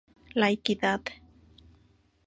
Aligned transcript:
La 0.33 0.49
Equidad. 0.49 1.01